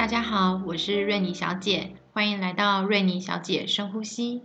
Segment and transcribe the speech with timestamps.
[0.00, 4.40] 大家好，我是瑞妮小姐，欢迎来到瑞妮小姐深呼吸。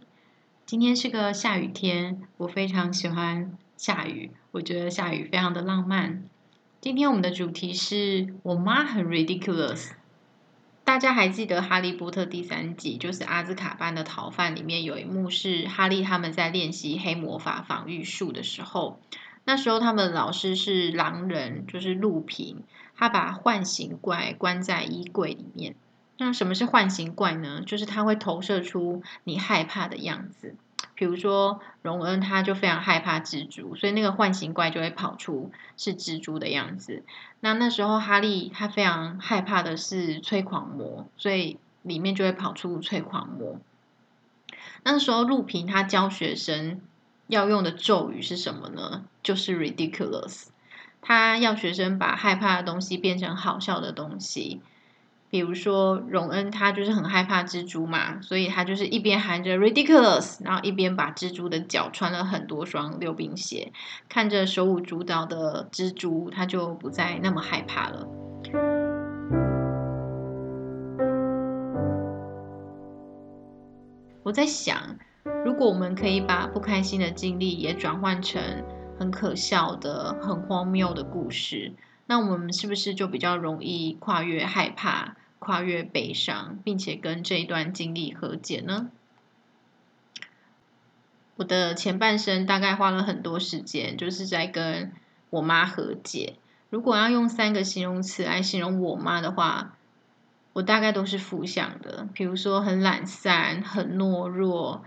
[0.66, 6.26] 今天是个下雨天，我非常喜欢下雨，我觉得下雨非常的浪漫。
[6.82, 9.92] 今天我们的主题是我妈很 ridiculous。
[10.84, 19.00] 大家还记得《哈利波特》第三集，就是阿兹卡班的逃犯里面有一幕是哈利他们在练习黑魔法防御术的时候，
[19.46, 22.64] 那时候他们老师是狼人，就是陆平，
[22.98, 25.76] 他把幻形怪关在衣柜里面。
[26.18, 27.62] 那什么是幻形怪呢？
[27.66, 30.56] 就是它会投射出你害怕的样子。
[30.94, 37.04] 比如说荣恩他就非常害怕蜘蛛，所以那个幻形怪就会跑出是蜘蛛的样子。
[37.42, 43.60] 那那时候哈利他非常害怕的是催狂魔，所以里面就会跑出催狂魔。
[44.84, 46.80] 那时候陆平他教学生
[47.28, 49.04] 要用的咒语是什么呢？
[49.24, 50.46] 就是 ridiculous。
[51.02, 54.62] 他要学生把害怕的东西变成好笑的东西。
[55.32, 63.74] 比如说，荣恩他就是很害怕蜘蛛嘛，所以他就是一边喊着 ridiculous，然后一边把蜘蛛的脚穿了很多双溜冰鞋，
[64.08, 68.08] 看着手舞足蹈的蜘蛛，他就不再那么害怕了。
[74.24, 74.98] 我在想，
[75.46, 78.42] 如果我们可以把不开心的经历也转换成
[78.98, 81.74] 很可笑的、很荒谬的故事，
[82.08, 85.16] 那我们是不是就比较容易跨越害怕？
[85.38, 88.90] 跨越悲伤，并且跟这一段经历和解呢？
[91.36, 94.94] 我的前半生大概花了很多时间，就是在跟
[95.30, 96.38] 我妈和解。
[96.72, 99.76] 如果要用三个形容词来形容我妈的话，
[100.54, 104.84] 我大概都是负向的，比如说很懒散、很懦弱、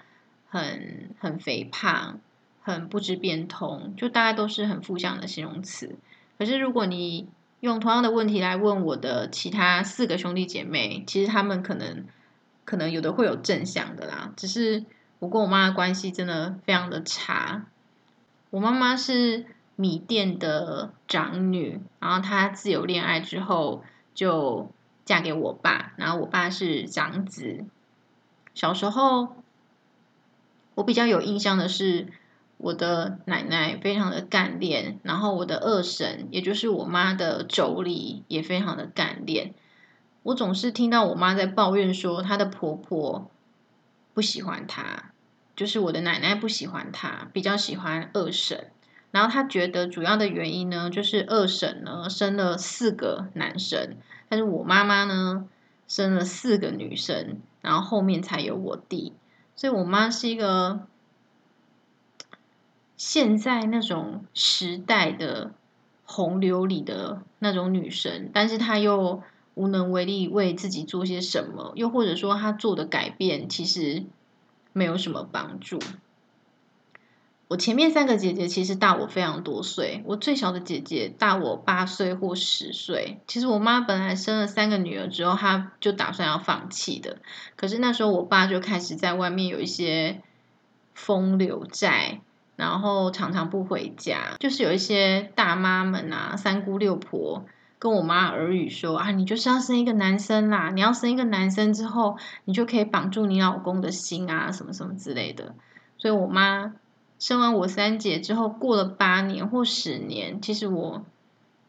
[0.48, 2.20] 很很肥胖、
[2.62, 5.96] 很不知变通，就大概都是很负向的形容词。
[6.38, 7.28] 可是如果你
[7.60, 12.06] 用同样的问题来问我的其他四个兄弟姐妹，其实他们可能
[12.64, 14.84] 可能有的会有正向的啦，只是
[15.18, 17.66] 我跟我妈的关系真的非常的差。
[18.50, 23.82] 我妈妈是米店的长女，然后她自由恋爱之后
[24.14, 24.70] 就
[25.04, 27.64] 嫁给我爸，然后我爸是长子。
[28.54, 29.36] 小时候
[30.78, 32.06] 我比较有印象的是。
[32.60, 39.54] 我的奶奶非常的干练，然后我的二婶，也就是我妈的妯娌，也非常的干练。
[40.24, 43.30] 我总是听到我妈在抱怨说，她的婆婆
[44.12, 45.12] 不喜欢她，
[45.54, 48.66] 就是我的奶奶不喜欢她，比较喜欢二婶。
[49.12, 53.94] 然后她觉得主要的原因呢，就是二婶呢生了四个男生，
[54.28, 55.46] 但是我妈妈呢
[55.86, 59.12] 生了四个女生，然后后面才有我弟。
[59.58, 60.86] 所以我妈是一个。
[62.96, 65.52] 现在那种时代的
[66.04, 69.22] 洪流里的那种女神，但是她又
[69.54, 74.02] 无能为力为自己做些什么，又或者说她做的改变其实
[74.72, 75.78] 没有什么帮助。
[77.48, 83.20] 我前面三个姐姐其实大我非常多岁，我最小的姐姐大我八岁或十岁。
[83.26, 87.18] 其实我妈本来生了三个女儿之后，她就打算要放弃的，
[87.56, 90.22] 可是那时候我爸就开始在外面有一些
[90.94, 92.20] 风流债。
[92.58, 97.44] 然后常常不回家，就是有一些大妈们啊，三姑六婆
[97.78, 105.54] 跟我妈耳语说啊，你就是要生一个男生啦，你要生一个男生之后，你就可以绑住你老公的心啊，什么什么之类的。
[105.98, 106.72] 所以我妈
[107.18, 111.04] 生完我三姐之后，过了八年或十年，其实我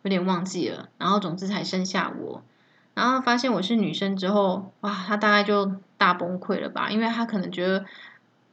[0.04, 0.90] 有点忘记了。
[0.98, 2.44] 然后总之才生下我，
[2.94, 7.86] 然后发现我是女生之后，哇，她大概就大崩溃了吧，因为她可能觉得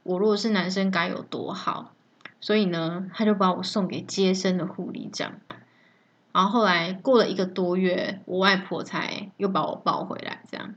[0.03, 1.93] 我如果是男生该有多好。
[2.39, 5.33] 所以呢，他就把我送给接生的护理长，
[6.31, 10.75] 然后后来过了一个多月，我外婆才又把我抱回来，这样。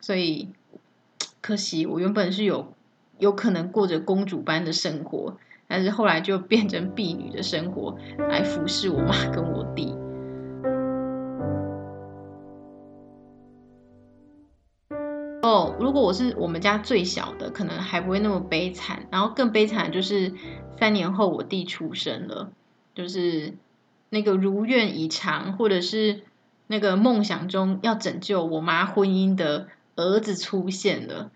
[0.00, 0.48] 所以
[1.40, 2.74] 可惜，我原本是有
[3.20, 5.36] 有可能过着公主般的生活，
[5.68, 9.94] 但是后来就变成婢女的生活，来服侍我妈跟我弟。
[15.42, 19.06] 哦，如果我是我们家最小的，可能还不会那么悲惨。
[19.10, 20.32] 然后更悲惨的就是
[20.78, 22.50] 三年后我弟出生了，
[22.94, 23.54] 就是
[24.08, 26.22] 那个如愿以偿，或者是
[26.66, 31.30] 那个梦想中要拯救我妈婚姻的儿子出现了。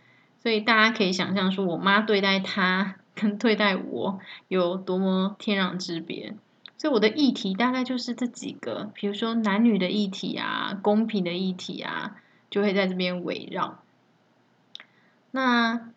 [0.45, 6.37] 所以大家可以想象，说我妈对待他跟对待我有多么天壤之别。
[6.77, 12.17] 所以我的议题大概就是这几个，比如说男女的议题啊，公平的议题啊，
[12.51, 13.79] 就会在这边围绕。
[15.31, 15.89] 那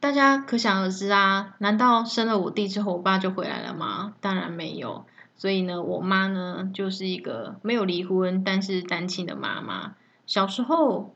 [0.00, 4.12] 大家可想而知啊，难道生了我弟之后，我爸就回来了吗？
[4.20, 5.06] 当然没有。
[5.34, 9.94] 所以呢，我妈呢就是一个没有离婚，但是单亲的妈妈。
[10.26, 11.13] 小时候。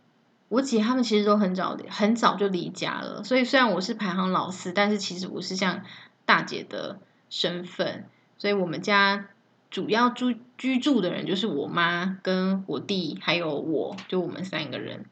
[0.48, 5.82] 我姐他们其实都很早很早就离家了，所以虽然我是排行老四，但是其实我是像
[6.24, 6.98] 大姐的
[7.28, 8.06] 身份，
[8.38, 9.26] 所以我们家
[9.70, 15.04] 主要住居住的人就是我妈跟我弟还有我，就我们三个人。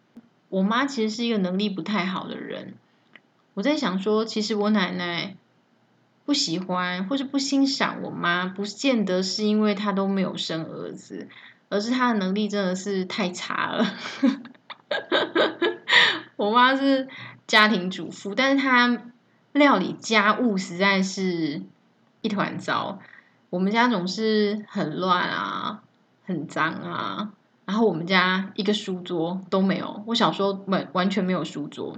[0.48, 2.74] 我妈其实是一个能力不太好的人，
[3.54, 5.36] 我在想说，其实我奶奶
[6.24, 11.28] 不喜欢或是不欣赏我妈，不见得是因为她都没有生儿子，
[11.68, 13.86] 而是她的能力真的是太差了。
[16.36, 17.08] 我妈是
[17.46, 19.04] 家庭主妇，但是她
[19.52, 21.62] 料理家务实在是
[22.20, 22.98] 一团糟。
[23.50, 25.82] 我们家总是很乱啊，
[26.24, 27.32] 很脏啊。
[27.64, 31.96] 然后我们家一个书桌都没有，我小时候完完全没有书桌。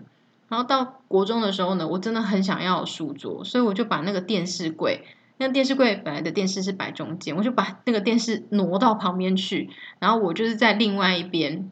[0.48, 5.04] 然后到国中的时候呢，我真的很想要书桌，所以我就把那个电视柜，
[5.36, 9.68] 那电视柜本来的电视是摆中间，我就把那个电视挪到旁边去，
[9.98, 11.70] 然后我就是在另外一边。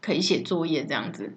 [0.00, 1.34] 可以写作业这样子，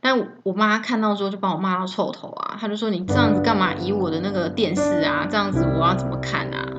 [0.00, 2.56] 但我妈看到之后就把我骂到臭头啊！
[2.60, 5.26] 她就说：“你这样子干嘛移我的那个电视啊？
[5.28, 6.74] 这样子我要怎么看啊？”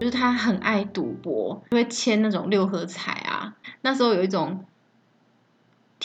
[0.00, 3.56] 就是他很爱赌博，就会签那种六合彩啊。
[3.80, 4.64] 那时候有一种。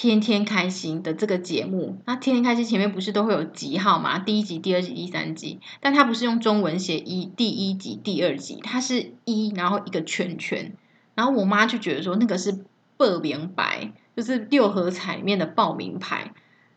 [0.02, 4.18] 天天开心的这个节目，那天天开心前面不是都会有集号嘛？
[4.18, 10.72] 第一集、第二集、第三集，但它不是用中文写一第一集、第二集，它是一然后一个圈圈，
[11.16, 12.64] 然后我妈就觉得说那个是
[12.96, 16.32] 报名牌，就是六合彩里面的报名牌，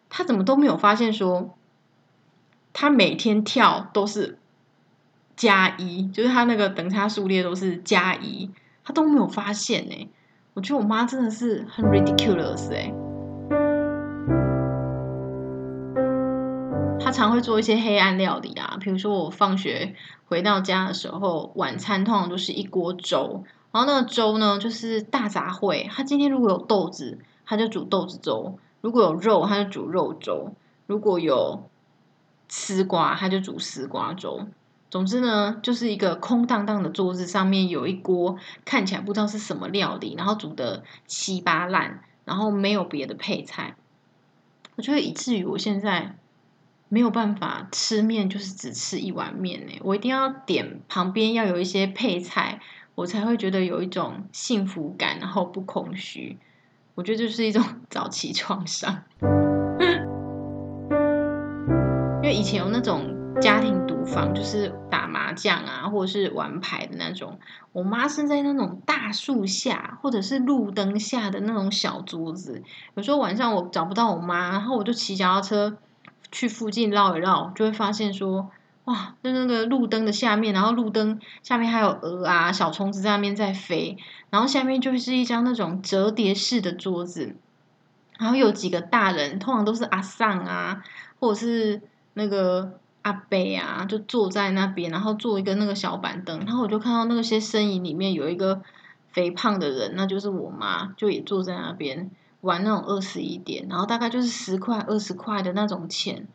[0.08, 1.56] 她怎么都没有发现说，
[2.72, 4.36] 她每天跳都是
[5.36, 8.50] 加一，就是她那个等差数列都是加一，
[8.82, 10.08] 她都没有发现呢。
[10.54, 12.92] 我觉得我妈真的是很 ridiculous 哎。
[17.22, 19.94] 常会做一些黑暗料理啊，比如说我放学
[20.26, 25.88] 回到家的时候，晚餐通常都是一锅粥，然后那个粥呢就是大杂烩。
[25.88, 30.52] 他今天如果有豆子，他就煮豆子粥；如果有肉，他就煮肉粥；
[30.86, 31.68] 如果有
[32.48, 34.46] 丝瓜，他就煮丝瓜粥。
[34.90, 43.76] 总之呢，就是一个空荡荡的桌子上面有一锅看起来不知道是什么料理，然后煮的稀巴烂，然后没有别的配菜。
[44.76, 46.16] 我觉得以至于我现在。
[46.92, 49.72] 没有办法吃面，就是只吃一碗面呢。
[49.82, 52.60] 我一定要点旁边要有一些配菜，
[52.94, 56.36] 我才会觉得有一种幸福感，然后不空虚。
[56.94, 59.04] 我觉得就是一种早期创伤。
[62.22, 67.38] 因为以前有那种家庭赌房，就是打麻将啊，或者是玩牌的那种。
[67.72, 72.62] 我妈是在那种大树下，或者是路灯下的那种小桌子。
[72.96, 75.78] 有时候晚上我找不到我妈，然后我就骑脚踏车。
[76.30, 78.50] 去附近绕一绕，就会发现说，
[78.84, 83.96] 哇，在那个路灯的下面，然后路灯下面还有蛾啊、小虫子在那边在飞，
[84.30, 87.36] 然后下面就是一张那种折叠式的桌子，
[88.18, 90.82] 然后有几个大人，通常都是阿丧啊，
[91.20, 91.82] 或者是
[92.14, 98.62] 那个阿北啊，就坐在那边，然后做一个那个小板凳，然后我就看到那些身影里面有一个
[99.10, 102.10] 肥胖的人，那就是我妈，就也坐在那边。
[102.42, 106.28] 玩那种二十一点，然后大概就是十块、二十块的那种钱。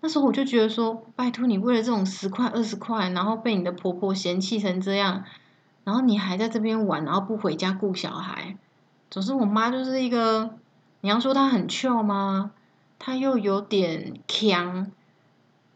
[0.00, 5.24] 那时候我就觉得说，拜托你为了这种十块、二十块，然后被你的婆婆嫌弃成这样，
[5.84, 8.58] 然后你还在这边玩，然后不回家顾小孩。
[9.08, 10.58] 总之，我妈就是一个，
[11.00, 12.50] 你要说她很俏吗？
[12.98, 14.90] 她又有点强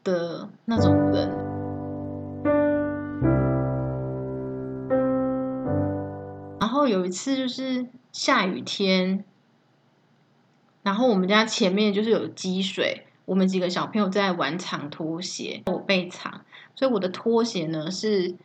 [0.05, 1.48] 的那种人。
[6.89, 9.25] 有一次就是下雨天。
[10.83, 16.43] 然后我们家前面就是有积水，我们几个小朋友在玩藏拖鞋，我被藏，
[16.75, 18.37] 所以我的拖鞋呢是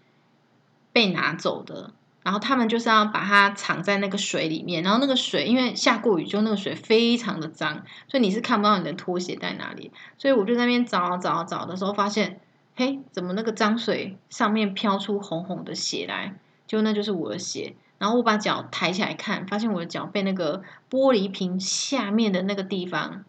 [0.92, 1.94] 被拿走的。
[2.22, 9.92] 然后他们就是要把它藏在那个水里面，然后那个水因为下过雨，就那个水非常的脏，所以你是看不到你的拖鞋在哪里。
[10.18, 12.42] 所以我就在那边找找找的时候，发现，
[12.76, 16.38] 嘿，怎么那个脏水上面飘出红红的血来？
[16.66, 17.76] 就那就是我的血。
[18.04, 23.24] 然后我把脚抬起来看，发现我的脚被那个玻璃瓶下面的那个地方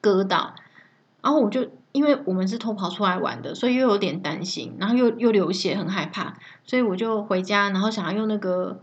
[0.00, 0.54] 割到。
[1.20, 8.80] 然后我就因为我们是偷跑出来玩的，所以又有点担心，然后又又流血，很害怕，所以我就回家，然后想要用那个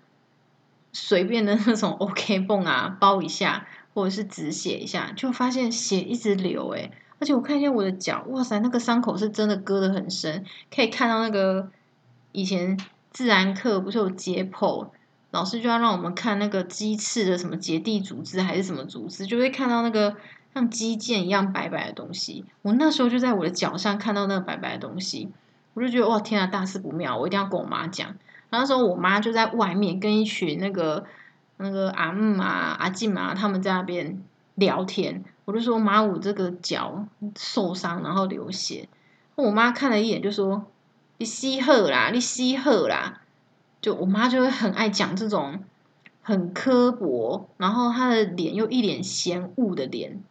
[0.94, 3.66] 随便的那种 OK 泵啊包一下，
[3.96, 11.72] 或者是止血一下，就发现血一直流，诶而且我看一下我的脚，哇塞，那个伤口是真的割的很深，可以看到那个
[12.34, 12.80] 以前
[13.12, 14.88] 自然课不是有解剖，
[15.32, 20.16] 老师就要让我们看那个鸡翅的什么结缔组织还是什么组织，就会看到那个
[20.54, 22.46] 像肌腱一样白白的东西。
[22.62, 25.30] 我那时候就在我的脚上看到那个白白的东西，
[25.74, 28.16] 我就觉得哇天啊，大事不妙，我一定要跟我妈讲。
[28.50, 31.06] 那时候我妈就在外面跟一群那个
[31.58, 34.22] 那个阿姆啊、阿静啊他们在那边
[34.56, 35.24] 聊天。
[35.46, 38.88] 我就说妈，我这个脚受伤，然后流血。
[39.36, 40.66] 我妈看了一眼，就说
[41.22, 43.22] ：“你稀喝啦，你稀喝啦。”
[43.80, 45.64] 就我妈就会很爱讲这种
[46.24, 50.24] 很刻薄，然后她的脸又一脸嫌恶的脸。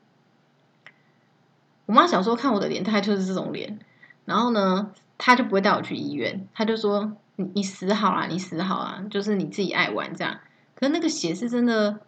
[1.86, 3.78] 我妈小时候看我的脸，大概就是这种脸。
[4.24, 10.40] 然后呢，她就不会带我去医院，她就说：“你你死好啦，你死好啊，就是你自己爱玩这样。”
[10.74, 12.00] 可是那个血是真的。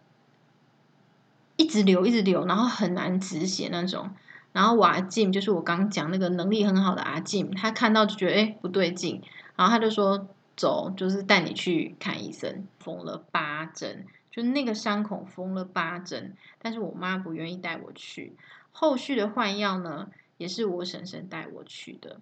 [1.55, 4.09] 一直流，一直流，然后很难止血那种。
[4.53, 9.21] 然后我阿静就是我刚讲那个能力很好的阿静，他看到就觉得哎不对劲，
[9.57, 12.65] 然后他就说走，就是带你去看医生。
[12.79, 18.35] 缝了八针，就那个伤口缝了八针，但是我妈不愿意带我去。
[18.71, 20.07] 后续的换药呢，
[20.37, 22.19] 也是我婶婶带我去的。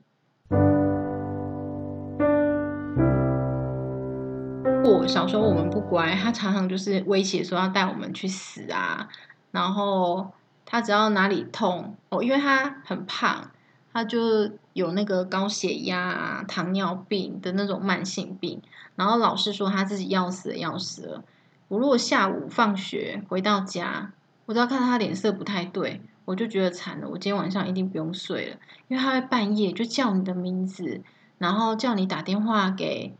[4.83, 9.09] 我小时候我们不乖，他常常就是威胁说要带我们去死啊。
[9.49, 10.31] 然后
[10.71, 13.51] 他只要哪里痛哦，因为他很胖，
[13.91, 18.61] 他就有那个高血压、糖尿病的那种慢性病。
[18.95, 21.23] 然后老是说他自己要死了，要死了。
[21.67, 24.13] 我如果下午放学回到家，
[24.45, 27.09] 我只要看他脸色不太对，我就觉得惨了。
[27.09, 28.55] 我今天晚上一定不用睡了，
[28.87, 31.01] 因为他会半夜就叫你的名字，
[31.37, 33.13] 然后叫你打电话给。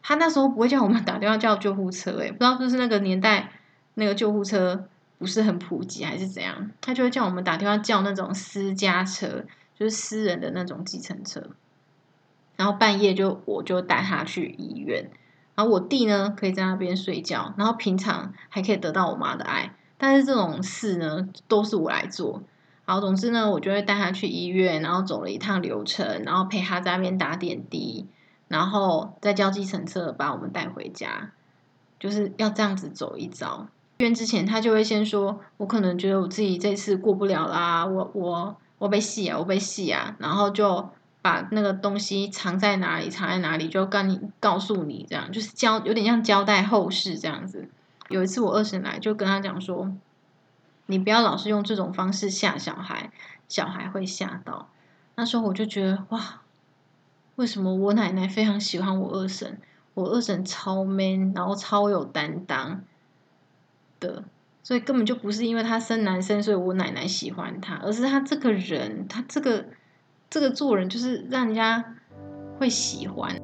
[0.00, 3.50] 他那时候不会叫我们打电话叫救护车，诶不知道就是那个年代
[3.94, 4.86] 那个救护车
[5.24, 11.42] 不是很普及还是怎样，他就会叫我们打电话叫那种私家车，就是私人的那种计程车。
[12.56, 15.10] 然后半夜就我就带他去医院，
[15.54, 19.74] 然后我弟呢可以在那边睡觉，然后平常还可以得到我妈的爱。
[19.96, 22.42] 但是这种事呢都是我来做。
[22.84, 28.06] 好，总之呢我就会带他去医院，然后走了一趟流程，然后陪他在那边打点滴。
[28.46, 31.32] 然后再叫计程车把我们带回家，
[31.98, 33.68] 就是要这样子走一遭。
[33.98, 40.90] 医院之前他就会先说：“我可能觉得我自己这次过不了啦，我我我被戏啊，我被戏啊。”然后就
[41.22, 47.68] 把那个东西藏在哪里，藏在哪里，就跟你告诉你，这样就是交有点像交代后事这样子。
[48.08, 49.92] 有一次我二婶来，就跟他讲说
[50.86, 53.10] ：“你不要老是用这种方式吓小孩，
[53.48, 54.68] 小孩会吓到。”
[55.16, 56.40] 那时候我就觉得哇。
[57.36, 59.60] 为什么我奶奶非常喜欢我二婶？
[59.94, 62.82] 我二婶超 man，然后超有担当
[64.04, 64.24] 的，
[64.62, 69.64] 所以根本就不是因为他生男生，所以我奶奶喜欢他，而是他这个人，他这个
[70.28, 71.96] 这个做人就是让人家
[72.58, 73.36] 会喜欢。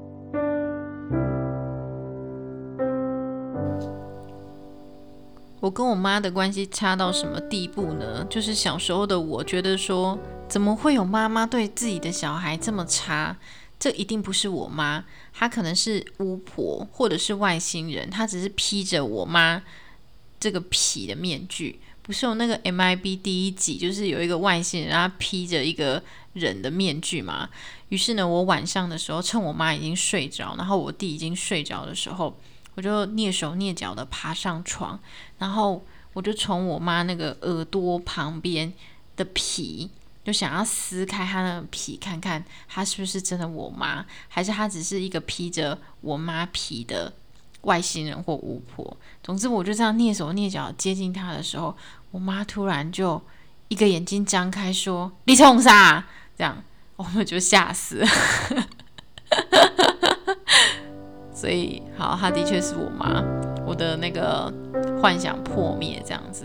[5.60, 8.24] 我跟我妈的关系差到什么地步呢？
[8.30, 13.36] 就是小时候的我觉得说，怎么会有妈妈对自己的小孩这么差？
[13.78, 19.62] 这一定不是我妈，她可能是巫婆或者是外星人，她只是披着我妈
[20.40, 21.78] 这个皮的面具。
[22.02, 27.48] 不是有那个 MIB 第一集，就是有一个外星人，他披着一个人的面具嘛。
[27.90, 32.36] 于是呢，我晚上的时候，趁我妈已经睡着，然后我弟已经睡着的时候，
[32.74, 34.98] 我就蹑手蹑脚的爬上床，
[35.38, 38.72] 然后我就从我妈那个耳朵旁边
[39.14, 39.90] 的皮。
[40.22, 47.12] 就想要撕开她的皮，看看她是不是真的我妈，还是她只是一个披着我妈皮的
[47.62, 48.96] 外星人或巫婆。
[49.22, 51.76] 总之，我就这样蹑手蹑脚接近他的时候，
[52.10, 53.20] 我妈突然就
[53.68, 56.62] 一个眼睛张开说：“你冲啥？”这样
[56.96, 58.06] 我们就吓死了。
[61.34, 63.22] 所以，好，他的确是我妈，
[63.66, 64.52] 我的那个
[65.00, 66.44] 幻想破灭，这样子。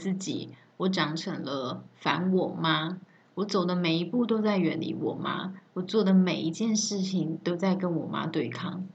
[0.00, 2.98] 自己，我长成了反我妈。
[3.34, 8.86] 我走的每一步都在远离我妈，我做的每一件事情都在跟我妈对抗。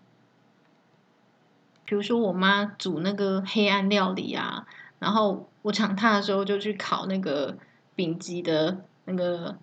[1.86, 4.68] 比如说，我妈煮那个黑暗料理啊，
[5.00, 7.58] 然后我长大的时候就去考那个
[7.96, 9.58] 丙级的那个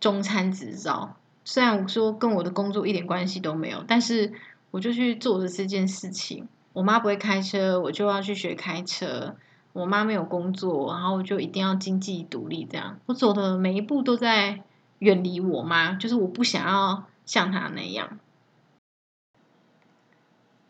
[0.00, 1.16] 中餐执照。
[1.44, 4.32] 虽然我说跟我的工作一点关系都没有，但是
[4.72, 6.48] 我就去做了这件事情。
[6.74, 9.36] 我妈不会开车，我就要去学开车。
[9.72, 12.64] 我妈没有工作，然后就一定要经济独立。
[12.64, 14.62] 这样，我走的每一步都在
[14.98, 18.18] 远离我妈，就是我不想要像她那样。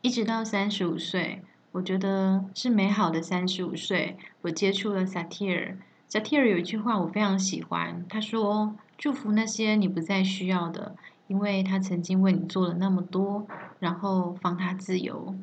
[0.00, 4.17] 一直到三十五岁，我觉得是美好的三十五岁。
[4.43, 5.76] 我接触了萨提尔，
[6.07, 8.76] 萨提尔有一句话我非常喜欢，他说。
[8.99, 10.97] 祝福那些你不再需要的，
[11.28, 13.47] 因为他曾经为你做了那么多，
[13.78, 15.37] 然后放他自由。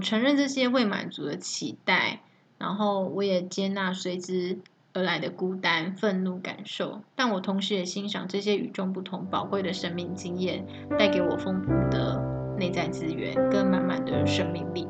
[0.00, 2.20] 承认这些未满足的期待，
[2.62, 4.56] 然后我也接纳随之
[4.92, 10.64] 而来的孤单、愤怒感受，但我同时也欣赏这些与众不同、宝贵的生命经验，
[10.96, 12.22] 带给我丰富的
[12.56, 14.86] 内在资源跟满满的生命力。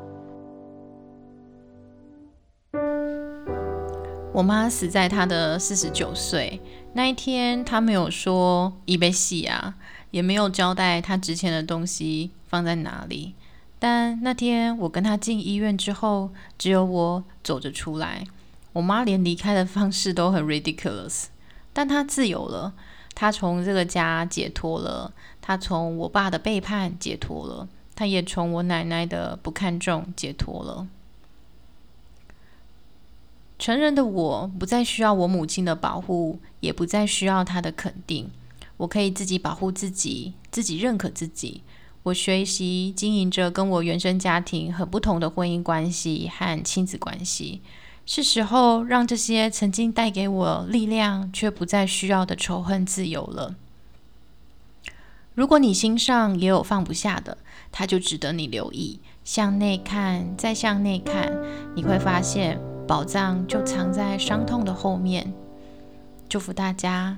[4.31, 6.61] 我妈死在她的四十九岁
[6.93, 9.73] 那一天，她没有说一杯戏啊，
[10.11, 13.33] 也没有交代她值钱的东西放在哪里。
[13.83, 18.25] 但那天我跟她进医院之后，只有我走着出来。
[18.71, 21.25] 我妈连离开的方式都很 ridiculous，
[21.73, 22.73] 但她自由了，
[23.13, 25.11] 她从这个家解脱了，
[25.41, 30.87] 她从我爸的背叛解脱了，她也从我奶奶的不看重解脱了。
[33.59, 38.31] 成人的我不再需要我母亲的保护，也不再需要她的肯定。
[38.77, 41.63] 我可以自己保护自己，自己认可自己。
[42.03, 47.61] 我学习经营着跟我原生家庭很不同的婚姻关系和亲子关系。
[48.05, 53.55] 是时候让这些曾经带给我力量却不再需要的仇恨自由了。
[55.33, 57.37] 如果你心上也有放不下的，
[57.71, 58.99] 它就值得你留意。
[59.23, 61.31] 向内看，再向内看，
[61.75, 62.59] 你会发现。
[62.85, 65.33] 宝藏就藏在伤痛的后面。
[66.27, 67.17] 祝福大家。